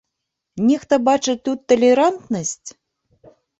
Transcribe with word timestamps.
Нехта 0.69 0.99
бачыць 1.09 1.37
тут 1.51 1.63
талерантнасць? 1.75 2.69